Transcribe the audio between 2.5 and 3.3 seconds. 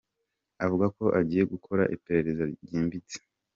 ryimbitse.